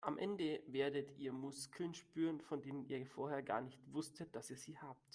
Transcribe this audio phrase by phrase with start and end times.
[0.03, 4.57] Am Ende werdet ihr Muskeln spüren, von denen ihr vorher gar nicht wusstet, dass ihr
[4.57, 4.99] sie habt.